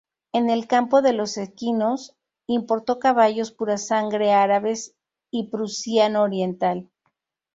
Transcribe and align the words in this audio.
En 0.33 0.49
el 0.49 0.65
campo 0.65 1.03
de 1.03 1.13
los 1.13 1.37
equinos, 1.37 2.15
importó 2.47 2.97
caballos 2.97 3.51
pura 3.51 3.77
sangre 3.77 4.31
árabes 4.33 4.95
y 5.29 5.51
prusiano 5.51 6.23
oriental. 6.23 6.89